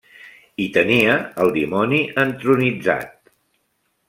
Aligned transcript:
Hi 0.61 0.65
tenia 0.77 1.17
el 1.43 1.53
dimoni 1.57 2.01
entronitzat. 2.25 3.15